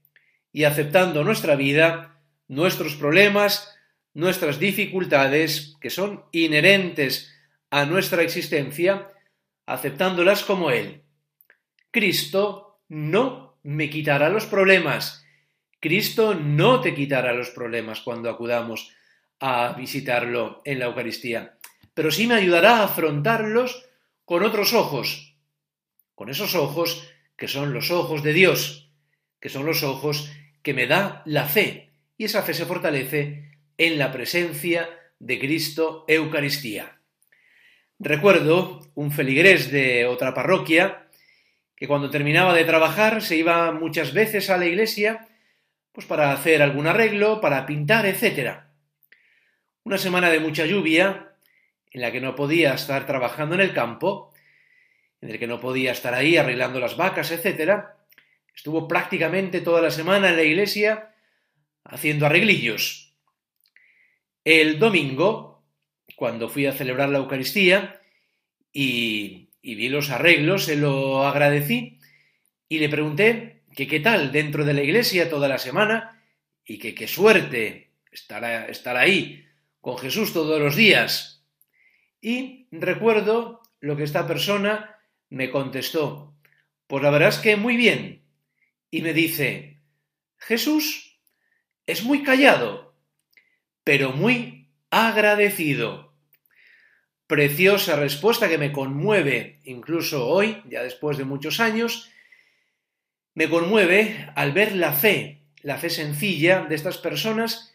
y 0.54 0.64
aceptando 0.64 1.24
nuestra 1.24 1.56
vida, 1.56 2.22
nuestros 2.48 2.96
problemas, 2.96 3.76
nuestras 4.14 4.58
dificultades 4.58 5.76
que 5.80 5.90
son 5.90 6.24
inherentes 6.32 7.32
a 7.70 7.86
nuestra 7.86 8.24
existencia, 8.24 9.12
aceptándolas 9.66 10.44
como 10.44 10.72
Él. 10.72 11.04
Cristo 11.92 12.80
no 12.88 13.60
me 13.64 13.90
quitará 13.90 14.30
los 14.30 14.46
problemas. 14.46 15.27
Cristo 15.80 16.34
no 16.34 16.82
te 16.82 16.96
quitará 16.96 17.34
los 17.34 17.50
problemas 17.50 18.02
cuando 18.02 18.30
acudamos 18.30 18.92
a 19.40 19.74
visitarlo 19.74 20.62
en 20.66 20.80
la 20.80 20.86
Eucaristía, 20.86 21.58
pero 21.94 22.12
sí 22.12 22.28
me 22.28 22.36
ayudará 22.36 22.78
a 22.78 22.84
afrontarlos 22.86 23.86
con 24.26 24.44
otros 24.44 24.74
ojos, 24.74 25.36
con 26.16 26.30
esos 26.30 26.56
ojos 26.56 27.08
que 27.36 27.48
son 27.48 27.74
los 27.74 27.92
ojos 27.92 28.24
de 28.24 28.34
Dios, 28.34 28.92
que 29.40 29.50
son 29.50 29.66
los 29.66 29.84
ojos 29.84 30.32
que 30.64 30.74
me 30.74 30.88
da 30.88 31.22
la 31.26 31.46
fe, 31.46 31.92
y 32.18 32.26
esa 32.26 32.42
fe 32.42 32.54
se 32.54 32.66
fortalece 32.66 33.52
en 33.78 34.00
la 34.00 34.12
presencia 34.12 34.90
de 35.20 35.40
Cristo 35.40 36.06
Eucaristía. 36.08 37.00
Recuerdo 38.00 38.88
un 38.96 39.12
feligrés 39.12 39.72
de 39.72 40.06
otra 40.08 40.34
parroquia 40.34 41.08
que 41.76 41.88
cuando 41.88 42.10
terminaba 42.10 42.54
de 42.54 42.66
trabajar 42.66 43.22
se 43.22 43.38
iba 43.38 43.72
muchas 43.72 44.14
veces 44.14 44.50
a 44.50 44.58
la 44.58 44.66
iglesia 44.66 45.28
pues 45.98 46.06
para 46.06 46.32
hacer 46.32 46.62
algún 46.62 46.86
arreglo, 46.86 47.42
para 47.42 47.66
pintar, 47.66 48.06
etc. 48.06 48.60
Una 49.84 49.98
semana 49.98 50.30
de 50.30 50.40
mucha 50.40 50.64
lluvia, 50.68 51.34
en 51.90 52.02
la 52.02 52.12
que 52.12 52.22
no 52.22 52.36
podía 52.36 52.76
estar 52.76 53.08
trabajando 53.08 53.56
en 53.56 53.62
el 53.62 53.74
campo, 53.74 54.32
en 55.22 55.32
el 55.32 55.40
que 55.40 55.48
no 55.48 55.60
podía 55.60 55.94
estar 55.94 56.14
ahí 56.14 56.38
arreglando 56.38 56.80
las 56.80 56.98
vacas, 56.98 57.32
etc., 57.32 57.86
estuvo 58.56 58.88
prácticamente 58.88 59.60
toda 59.60 59.82
la 59.82 59.90
semana 59.90 60.30
en 60.30 60.36
la 60.36 60.44
iglesia 60.44 61.16
haciendo 61.84 62.28
arreglillos. 62.28 63.16
El 64.44 64.78
domingo, 64.78 65.64
cuando 66.16 66.48
fui 66.48 66.68
a 66.68 66.74
celebrar 66.74 67.10
la 67.10 67.18
Eucaristía 67.18 68.04
y, 68.72 69.50
y 69.64 69.74
vi 69.74 69.90
los 69.90 70.12
arreglos, 70.12 70.66
se 70.66 70.76
lo 70.76 71.26
agradecí 71.26 71.98
y 72.70 72.78
le 72.78 72.88
pregunté 72.88 73.57
que 73.78 73.88
qué 73.88 74.00
tal 74.00 74.32
dentro 74.32 74.66
de 74.66 74.74
la 74.74 74.82
iglesia 74.82 75.30
toda 75.30 75.48
la 75.48 75.60
semana 75.60 76.20
y 76.66 76.80
que 76.80 76.96
qué 76.96 77.08
suerte 77.08 77.92
estar, 78.12 78.98
ahí 78.98 79.46
con 79.82 80.00
Jesús 80.00 80.34
todos 80.34 80.60
los 80.60 80.76
días. 80.76 81.46
Y 82.20 82.66
recuerdo 82.72 83.62
lo 83.80 83.96
que 83.96 84.02
esta 84.02 84.26
persona 84.26 84.98
me 85.30 85.52
contestó, 85.52 86.34
pues 86.88 87.04
la 87.04 87.12
verdad 87.12 87.30
es 87.30 87.38
que 87.38 87.56
muy 87.56 87.78
bien. 87.78 88.24
Y 88.90 89.04
me 89.04 89.14
dice, 89.14 89.78
Jesús 90.38 91.20
es 91.86 92.04
muy 92.04 92.24
callado, 92.24 92.96
pero 93.84 94.12
muy 94.12 94.72
agradecido. 94.90 96.16
Preciosa 97.28 97.96
respuesta 97.96 98.50
que 98.50 98.58
me 98.58 98.72
conmueve 98.72 99.60
incluso 99.66 100.26
hoy, 100.26 100.64
ya 100.68 100.82
después 100.82 101.20
de 101.20 101.26
muchos 101.26 101.60
años, 101.60 102.10
me 103.38 103.52
conmueve 103.52 104.32
al 104.34 104.52
ver 104.52 104.76
la 104.76 104.94
fe, 104.94 105.44
la 105.62 105.78
fe 105.78 105.92
sencilla 105.92 106.66
de 106.68 106.74
estas 106.74 106.98
personas 106.98 107.72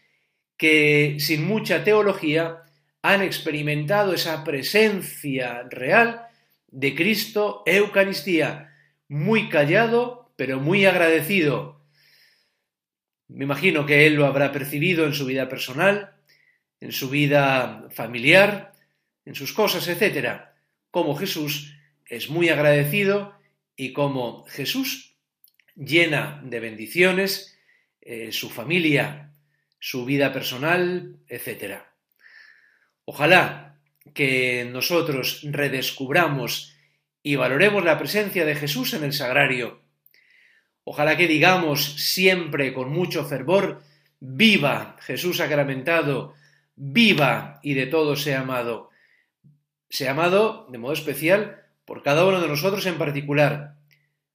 que 0.56 1.18
sin 1.20 1.46
mucha 1.46 1.84
teología 1.84 2.64
han 3.00 3.22
experimentado 3.22 4.12
esa 4.12 4.42
presencia 4.42 5.62
real 5.70 6.26
de 6.66 6.96
Cristo 6.96 7.62
Eucaristía, 7.64 8.74
muy 9.06 9.48
callado, 9.48 10.32
pero 10.34 10.58
muy 10.58 10.84
agradecido. 10.84 11.80
Me 13.28 13.44
imagino 13.44 13.86
que 13.86 14.08
él 14.08 14.14
lo 14.14 14.26
habrá 14.26 14.50
percibido 14.50 15.06
en 15.06 15.14
su 15.14 15.26
vida 15.26 15.48
personal, 15.48 16.16
en 16.80 16.90
su 16.90 17.08
vida 17.08 17.86
familiar, 17.92 18.72
en 19.24 19.36
sus 19.36 19.52
cosas, 19.52 19.86
etc. 19.86 20.40
Como 20.90 21.14
Jesús 21.14 21.76
es 22.04 22.30
muy 22.30 22.48
agradecido 22.48 23.38
y 23.76 23.92
como 23.92 24.44
Jesús 24.46 25.11
llena 25.74 26.40
de 26.44 26.60
bendiciones 26.60 27.58
eh, 28.00 28.32
su 28.32 28.50
familia, 28.50 29.32
su 29.78 30.04
vida 30.04 30.32
personal, 30.32 31.20
etc. 31.28 31.82
Ojalá 33.04 33.78
que 34.12 34.68
nosotros 34.70 35.40
redescubramos 35.44 36.74
y 37.22 37.36
valoremos 37.36 37.84
la 37.84 37.98
presencia 37.98 38.44
de 38.44 38.56
Jesús 38.56 38.94
en 38.94 39.04
el 39.04 39.12
sagrario. 39.12 39.82
Ojalá 40.82 41.16
que 41.16 41.28
digamos 41.28 41.84
siempre 42.02 42.74
con 42.74 42.90
mucho 42.90 43.24
fervor, 43.24 43.82
viva 44.18 44.96
Jesús 45.00 45.36
sacramentado, 45.36 46.34
viva 46.74 47.60
y 47.62 47.74
de 47.74 47.86
todo 47.86 48.16
sea 48.16 48.40
amado. 48.40 48.90
Sea 49.88 50.10
amado 50.10 50.66
de 50.70 50.78
modo 50.78 50.94
especial 50.94 51.62
por 51.84 52.02
cada 52.02 52.26
uno 52.26 52.40
de 52.40 52.48
nosotros 52.48 52.84
en 52.86 52.98
particular, 52.98 53.76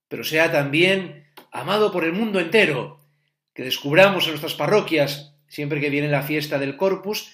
pero 0.07 0.23
sea 0.23 0.51
también 0.51 1.26
amado 1.51 1.91
por 1.91 2.03
el 2.03 2.13
mundo 2.13 2.39
entero, 2.39 3.01
que 3.53 3.63
descubramos 3.63 4.25
en 4.25 4.31
nuestras 4.31 4.53
parroquias, 4.53 5.35
siempre 5.47 5.79
que 5.79 5.89
viene 5.89 6.07
la 6.07 6.23
fiesta 6.23 6.59
del 6.59 6.77
Corpus, 6.77 7.33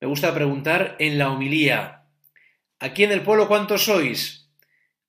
me 0.00 0.06
gusta 0.06 0.34
preguntar 0.34 0.96
en 0.98 1.18
la 1.18 1.30
homilía, 1.30 2.04
¿aquí 2.78 3.04
en 3.04 3.12
el 3.12 3.22
pueblo 3.22 3.48
cuántos 3.48 3.84
sois? 3.84 4.48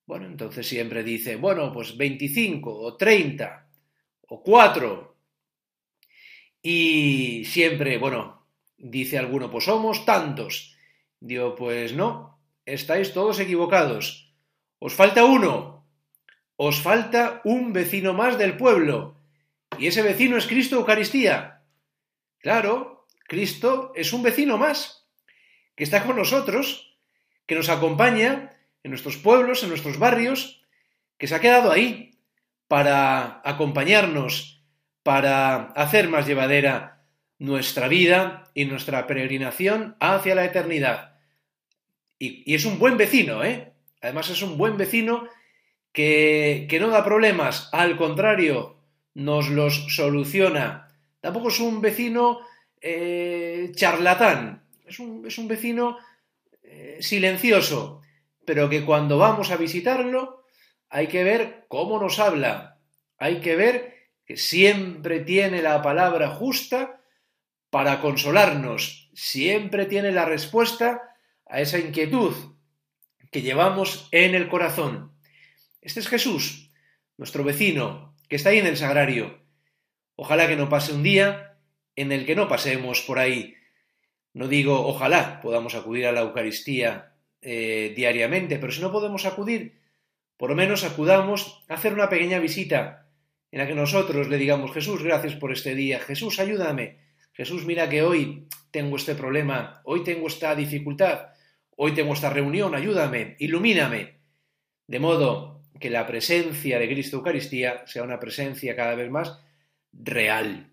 Bueno, 0.05 0.25
entonces 0.25 0.67
siempre 0.67 1.03
dice, 1.03 1.37
bueno, 1.37 1.71
pues 1.71 1.95
25 1.95 2.69
o 2.69 2.97
30 2.97 3.67
o 4.27 4.43
4. 4.43 5.15
Y 6.61 7.45
siempre, 7.45 7.97
bueno, 7.97 8.45
dice 8.77 9.17
alguno, 9.17 9.49
pues 9.49 9.65
somos 9.65 10.03
tantos. 10.05 10.75
Digo, 11.19 11.55
pues 11.55 11.93
no, 11.93 12.39
estáis 12.65 13.13
todos 13.13 13.39
equivocados. 13.39 14.33
Os 14.79 14.93
falta 14.93 15.23
uno. 15.23 15.80
Os 16.63 16.77
falta 16.79 17.41
un 17.43 17.73
vecino 17.73 18.13
más 18.13 18.37
del 18.37 18.55
pueblo. 18.55 19.17
Y 19.79 19.87
ese 19.87 20.03
vecino 20.03 20.37
es 20.37 20.45
Cristo 20.45 20.75
Eucaristía. 20.75 21.63
Claro, 22.37 23.07
Cristo 23.27 23.91
es 23.95 24.13
un 24.13 24.21
vecino 24.21 24.59
más, 24.59 25.09
que 25.75 25.83
está 25.83 26.03
con 26.03 26.17
nosotros, 26.17 26.99
que 27.47 27.55
nos 27.55 27.69
acompaña 27.69 28.51
en 28.83 28.91
nuestros 28.91 29.17
pueblos, 29.17 29.63
en 29.63 29.69
nuestros 29.69 29.97
barrios, 29.97 30.61
que 31.17 31.25
se 31.25 31.33
ha 31.33 31.39
quedado 31.41 31.71
ahí 31.71 32.19
para 32.67 33.41
acompañarnos, 33.43 34.63
para 35.01 35.71
hacer 35.71 36.09
más 36.09 36.27
llevadera 36.27 37.07
nuestra 37.39 37.87
vida 37.87 38.51
y 38.53 38.65
nuestra 38.65 39.07
peregrinación 39.07 39.95
hacia 39.99 40.35
la 40.35 40.45
eternidad. 40.45 41.15
Y, 42.19 42.43
y 42.45 42.53
es 42.53 42.65
un 42.65 42.77
buen 42.77 42.97
vecino, 42.97 43.43
¿eh? 43.43 43.73
Además 43.99 44.29
es 44.29 44.43
un 44.43 44.59
buen 44.59 44.77
vecino 44.77 45.27
que, 45.91 46.77
no 46.79 46.89
da 46.89 47.03
problemas, 47.03 47.69
al 47.71 47.97
contrario, 47.97 48.77
nos 49.13 49.49
los 49.49 49.93
soluciona. 49.93 50.87
Tampoco 51.19 51.49
es 51.49 51.59
un 51.59 51.81
vecino 51.81 52.39
eh, 52.79 53.71
charlatán, 53.75 54.63
es 54.85 54.99
un, 54.99 55.25
es 55.27 55.37
un 55.37 55.47
vecino 55.47 55.97
eh, 56.63 56.97
silencioso, 57.01 58.01
pero 58.45 58.69
que 58.69 58.85
cuando 58.85 59.17
vamos 59.17 59.51
a 59.51 59.57
visitarlo 59.57 60.45
hay 60.89 61.07
que 61.07 61.23
ver 61.23 61.65
cómo 61.67 61.99
nos 61.99 62.19
habla, 62.19 62.79
hay 63.17 63.39
que 63.39 63.55
ver 63.55 63.95
que 64.25 64.37
siempre 64.37 65.19
tiene 65.19 65.61
la 65.61 65.81
palabra 65.81 66.29
justa 66.29 67.01
para 67.69 68.01
consolarnos, 68.01 69.09
siempre 69.13 69.85
tiene 69.85 70.11
la 70.11 70.25
respuesta 70.25 71.15
a 71.45 71.61
esa 71.61 71.79
inquietud 71.79 72.33
que 73.31 73.41
llevamos 73.41 74.09
en 74.11 74.35
el 74.35 74.49
corazón. 74.49 75.10
Este 75.81 75.99
es 75.99 76.07
Jesús, 76.07 76.71
nuestro 77.17 77.43
vecino, 77.43 78.15
que 78.29 78.35
está 78.35 78.49
ahí 78.49 78.59
en 78.59 78.67
el 78.67 78.77
sagrario. 78.77 79.39
Ojalá 80.15 80.47
que 80.47 80.55
no 80.55 80.69
pase 80.69 80.93
un 80.93 81.01
día 81.01 81.57
en 81.95 82.11
el 82.11 82.27
que 82.27 82.35
no 82.35 82.47
pasemos 82.47 83.01
por 83.01 83.17
ahí. 83.17 83.55
No 84.33 84.47
digo 84.47 84.85
ojalá 84.87 85.41
podamos 85.41 85.73
acudir 85.73 86.05
a 86.05 86.11
la 86.11 86.21
Eucaristía 86.21 87.15
eh, 87.41 87.93
diariamente, 87.95 88.59
pero 88.59 88.71
si 88.71 88.79
no 88.79 88.91
podemos 88.91 89.25
acudir, 89.25 89.81
por 90.37 90.51
lo 90.51 90.55
menos 90.55 90.83
acudamos 90.83 91.63
a 91.67 91.73
hacer 91.73 91.93
una 91.93 92.09
pequeña 92.09 92.37
visita 92.37 93.07
en 93.51 93.59
la 93.59 93.67
que 93.67 93.75
nosotros 93.75 94.29
le 94.29 94.37
digamos, 94.37 94.71
Jesús, 94.71 95.01
gracias 95.03 95.35
por 95.35 95.51
este 95.51 95.73
día, 95.73 95.99
Jesús, 95.99 96.39
ayúdame, 96.39 96.99
Jesús, 97.33 97.65
mira 97.65 97.89
que 97.89 98.03
hoy 98.03 98.47
tengo 98.69 98.95
este 98.95 99.15
problema, 99.15 99.81
hoy 99.83 100.03
tengo 100.03 100.27
esta 100.27 100.55
dificultad, 100.55 101.29
hoy 101.75 101.93
tengo 101.93 102.13
esta 102.13 102.29
reunión, 102.29 102.75
ayúdame, 102.75 103.35
ilumíname, 103.39 104.19
de 104.87 104.99
modo 104.99 105.60
que 105.81 105.89
la 105.89 106.07
presencia 106.07 106.79
de 106.79 106.87
Cristo 106.87 107.17
Eucaristía 107.17 107.85
sea 107.87 108.03
una 108.03 108.19
presencia 108.19 108.75
cada 108.75 108.95
vez 108.95 109.09
más 109.09 109.39
real. 109.91 110.71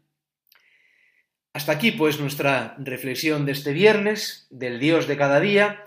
Hasta 1.53 1.73
aquí 1.73 1.91
pues 1.91 2.21
nuestra 2.21 2.77
reflexión 2.79 3.45
de 3.45 3.53
este 3.53 3.73
viernes, 3.73 4.47
del 4.51 4.79
Dios 4.79 5.09
de 5.09 5.17
cada 5.17 5.41
día, 5.41 5.83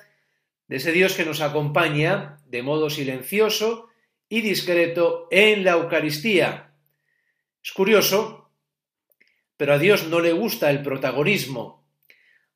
de 0.67 0.75
ese 0.75 0.91
Dios 0.91 1.13
que 1.13 1.23
nos 1.23 1.39
acompaña 1.39 2.39
de 2.47 2.63
modo 2.63 2.89
silencioso 2.89 3.87
y 4.27 4.41
discreto 4.41 5.27
en 5.31 5.63
la 5.63 5.71
Eucaristía. 5.71 6.73
Es 7.63 7.71
curioso, 7.71 8.49
pero 9.55 9.73
a 9.73 9.77
Dios 9.77 10.07
no 10.07 10.19
le 10.19 10.33
gusta 10.33 10.71
el 10.71 10.81
protagonismo, 10.81 11.85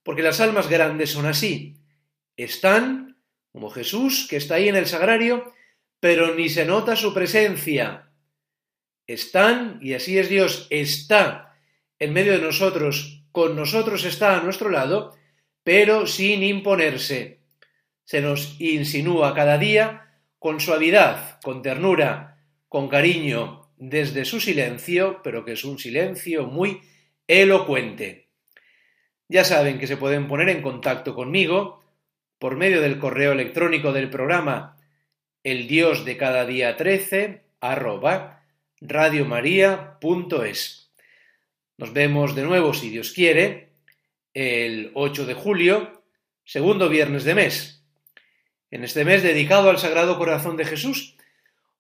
porque 0.01 0.23
las 0.23 0.39
almas 0.41 0.67
grandes 0.67 1.12
son 1.12 1.25
así. 1.25 1.78
Están, 2.36 3.17
como 3.51 3.69
Jesús, 3.69 4.28
que 4.30 4.38
está 4.38 4.56
ahí 4.56 4.67
en 4.67 4.75
el 4.75 4.88
sagrario, 4.88 5.54
pero 6.06 6.36
ni 6.36 6.50
se 6.50 6.65
nota 6.65 6.96
su 6.96 7.15
presencia. 7.15 8.12
Están, 9.08 9.80
y 9.82 9.96
así 9.96 10.20
es 10.20 10.30
Dios, 10.30 10.68
está 10.70 11.58
en 11.98 12.13
medio 12.13 12.34
de 12.34 12.46
nosotros, 12.46 13.24
con 13.32 13.56
nosotros 13.56 14.06
está 14.06 14.38
a 14.38 14.44
nuestro 14.44 14.70
lado, 14.70 15.15
pero 15.63 16.06
sin 16.06 16.44
imponerse 16.44 17.39
se 18.04 18.22
nos 18.22 18.62
insinúa 18.62 19.34
cada 19.34 19.58
día 19.58 20.12
con 20.38 20.60
suavidad, 20.60 21.39
con 21.41 21.63
ternura, 21.63 22.38
con 22.70 22.88
cariño, 22.88 23.72
desde 23.76 24.26
su 24.26 24.39
silencio, 24.39 25.22
pero 25.24 25.44
que 25.44 25.54
es 25.54 25.65
un 25.65 25.80
silencio 25.80 26.46
muy 26.46 26.82
elocuente. 27.28 28.30
Ya 29.28 29.44
saben 29.44 29.80
que 29.80 29.88
se 29.88 29.98
pueden 29.98 30.28
poner 30.28 30.50
en 30.50 30.62
contacto 30.62 31.15
conmigo 31.15 31.84
por 32.38 32.58
medio 32.58 32.80
del 32.80 33.00
correo 33.00 33.32
electrónico 33.32 33.91
del 33.91 34.12
programa 34.12 34.75
el 35.45 35.67
dios 35.67 36.03
de 36.05 36.17
cada 36.17 36.45
día 36.47 36.75
13 36.75 37.43
arroba 37.62 38.43
radiomaria.es. 38.81 40.91
Nos 41.77 41.93
vemos 41.93 42.34
de 42.34 42.41
nuevo, 42.41 42.73
si 42.73 42.89
Dios 42.89 43.12
quiere, 43.12 43.69
el 44.34 44.89
8 44.95 45.27
de 45.27 45.36
julio, 45.36 46.01
segundo 46.43 46.89
viernes 46.89 47.25
de 47.25 47.36
mes. 47.36 47.84
En 48.71 48.84
este 48.84 49.05
mes 49.05 49.21
dedicado 49.21 49.69
al 49.69 49.77
Sagrado 49.77 50.17
Corazón 50.17 50.58
de 50.58 50.65
Jesús, 50.65 51.15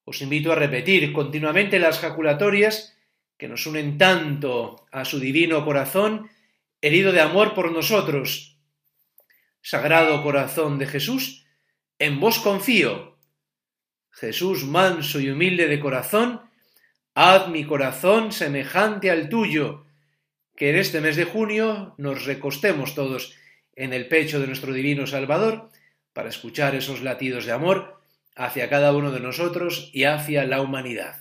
os 0.03 0.21
invito 0.21 0.51
a 0.51 0.55
repetir 0.55 1.11
continuamente 1.11 1.79
las 1.79 1.97
jaculatorias 1.97 2.95
que 3.35 3.47
nos 3.47 3.65
unen 3.65 3.97
tanto 3.97 4.85
a 4.91 5.05
su 5.05 5.19
divino 5.19 5.65
corazón, 5.65 6.29
herido 6.81 7.11
de 7.11 7.21
amor 7.21 7.55
por 7.55 7.71
nosotros. 7.71 8.59
Sagrado 9.63 10.21
Corazón 10.21 10.77
de 10.77 10.85
Jesús, 10.85 11.47
en 11.97 12.19
vos 12.19 12.37
confío. 12.37 13.14
Jesús 14.15 14.63
manso 14.63 15.19
y 15.19 15.29
humilde 15.29 15.67
de 15.67 15.79
corazón, 15.79 16.41
haz 17.15 17.49
mi 17.49 17.65
corazón 17.65 18.31
semejante 18.31 19.11
al 19.11 19.27
tuyo, 19.27 19.85
que 20.55 20.69
en 20.69 20.77
este 20.77 21.01
mes 21.01 21.17
de 21.17 21.25
junio 21.25 21.95
nos 21.97 22.25
recostemos 22.25 22.95
todos 22.95 23.35
en 23.75 23.91
el 23.91 24.07
pecho 24.07 24.39
de 24.39 24.47
nuestro 24.47 24.71
divino 24.71 25.05
Salvador, 25.05 25.69
para 26.13 26.29
escuchar 26.29 26.75
esos 26.75 27.01
latidos 27.01 27.45
de 27.45 27.51
amor 27.51 28.01
hacia 28.37 28.69
cada 28.69 28.93
uno 28.93 29.11
de 29.11 29.19
nosotros 29.19 29.89
y 29.91 30.05
hacia 30.05 30.45
la 30.45 30.61
humanidad. 30.61 31.17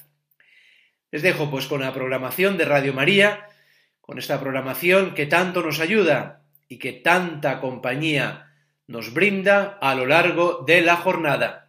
Les 1.10 1.22
dejo 1.22 1.50
pues 1.50 1.66
con 1.66 1.80
la 1.80 1.92
programación 1.92 2.56
de 2.56 2.64
Radio 2.64 2.92
María, 2.92 3.48
con 4.00 4.18
esta 4.18 4.38
programación 4.38 5.14
que 5.14 5.26
tanto 5.26 5.62
nos 5.62 5.80
ayuda 5.80 6.42
y 6.68 6.78
que 6.78 6.92
tanta 6.92 7.60
compañía 7.60 8.52
nos 8.86 9.12
brinda 9.12 9.78
a 9.80 9.96
lo 9.96 10.06
largo 10.06 10.62
de 10.64 10.80
la 10.80 10.96
jornada. 10.96 11.63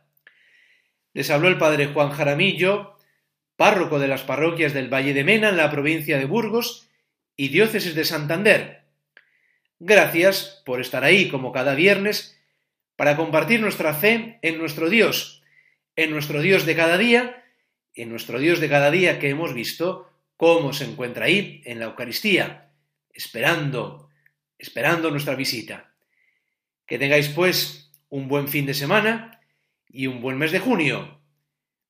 Les 1.16 1.30
habló 1.30 1.48
el 1.48 1.58
padre 1.58 1.88
Juan 1.88 2.12
Jaramillo, 2.12 2.98
párroco 3.56 4.00
de 4.00 4.10
las 4.10 4.24
parroquias 4.24 4.74
del 4.74 4.94
Valle 4.94 5.14
de 5.14 5.24
Mena 5.24 5.48
en 5.48 5.56
la 5.56 5.72
provincia 5.72 6.18
de 6.18 6.26
Burgos 6.26 6.90
y 7.38 7.48
diócesis 7.48 7.96
de 7.96 8.04
Santander. 8.04 8.84
Gracias 9.80 10.62
por 10.66 10.82
estar 10.82 11.06
ahí 11.06 11.30
como 11.30 11.54
cada 11.54 11.74
viernes 11.74 12.38
para 12.98 13.16
compartir 13.16 13.62
nuestra 13.62 13.94
fe 13.94 14.40
en 14.42 14.58
nuestro 14.58 14.90
Dios, 14.90 15.42
en 15.96 16.12
nuestro 16.12 16.42
Dios 16.42 16.66
de 16.66 16.76
cada 16.76 16.98
día, 16.98 17.46
en 17.94 18.10
nuestro 18.10 18.38
Dios 18.38 18.60
de 18.60 18.68
cada 18.68 18.92
día 18.92 19.18
que 19.18 19.30
hemos 19.30 19.54
visto 19.54 20.12
cómo 20.36 20.74
se 20.74 20.84
encuentra 20.84 21.28
ahí 21.28 21.62
en 21.64 21.80
la 21.80 21.86
Eucaristía, 21.86 22.72
esperando, 23.14 24.10
esperando 24.58 25.10
nuestra 25.12 25.36
visita. 25.36 25.94
Que 26.86 27.00
tengáis 27.00 27.30
pues 27.30 27.90
un 28.10 28.28
buen 28.28 28.50
fin 28.50 28.66
de 28.66 28.74
semana 28.74 29.35
y 29.90 30.08
un 30.08 30.22
buen 30.22 30.38
mes 30.38 30.52
de 30.52 30.60
junio. 30.60 31.22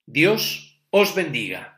Dios 0.05 0.81
os 0.91 1.15
bendiga. 1.15 1.75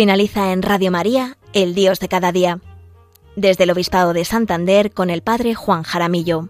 Finaliza 0.00 0.52
en 0.52 0.62
Radio 0.62 0.90
María, 0.90 1.36
El 1.52 1.74
Dios 1.74 2.00
de 2.00 2.08
cada 2.08 2.32
día. 2.32 2.58
Desde 3.36 3.64
el 3.64 3.70
Obispado 3.70 4.12
de 4.12 4.24
Santander 4.24 4.92
con 4.92 5.08
el 5.08 5.22
Padre 5.22 5.54
Juan 5.54 5.82
Jaramillo. 5.82 6.48